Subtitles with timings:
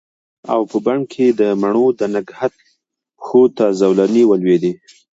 [0.53, 2.53] او په بڼ کې د مڼو د نګهت
[3.19, 4.73] پښو ته زولنې ولویدې